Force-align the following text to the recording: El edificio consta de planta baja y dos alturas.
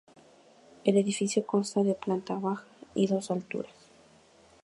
El 0.83 0.97
edificio 0.97 1.45
consta 1.45 1.83
de 1.83 1.93
planta 1.93 2.33
baja 2.33 2.65
y 2.95 3.05
dos 3.05 3.29
alturas. 3.29 3.91